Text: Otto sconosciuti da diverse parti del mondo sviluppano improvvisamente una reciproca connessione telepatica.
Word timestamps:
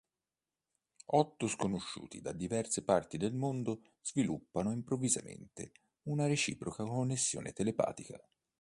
Otto 1.05 1.47
sconosciuti 1.47 2.21
da 2.21 2.31
diverse 2.31 2.83
parti 2.83 3.17
del 3.19 3.35
mondo 3.35 3.83
sviluppano 4.01 4.71
improvvisamente 4.71 5.73
una 6.05 6.25
reciproca 6.25 6.83
connessione 6.85 7.53
telepatica. 7.53 8.19